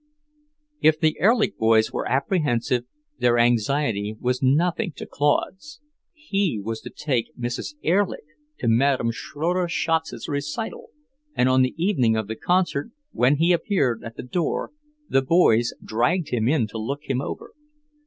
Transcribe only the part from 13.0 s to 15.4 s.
when he appeared at the door, the